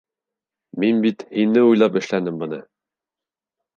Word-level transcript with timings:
Мин 0.83 1.03
бит 1.03 1.21
һине 1.35 1.65
уйлап 1.67 1.99
эшләнем 2.01 2.41
быны. 2.45 2.61